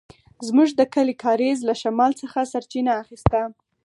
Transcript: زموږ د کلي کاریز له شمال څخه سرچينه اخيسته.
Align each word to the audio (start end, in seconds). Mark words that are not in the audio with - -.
زموږ 0.47 0.69
د 0.79 0.81
کلي 0.93 1.15
کاریز 1.23 1.57
له 1.69 1.73
شمال 1.81 2.11
څخه 2.21 2.39
سرچينه 2.53 2.91
اخيسته. 3.03 3.39